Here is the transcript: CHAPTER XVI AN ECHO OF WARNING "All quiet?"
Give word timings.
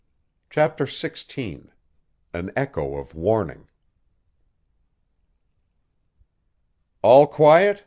CHAPTER 0.49 0.87
XVI 0.87 1.67
AN 2.33 2.51
ECHO 2.57 2.97
OF 2.97 3.13
WARNING 3.13 3.67
"All 7.03 7.27
quiet?" 7.27 7.79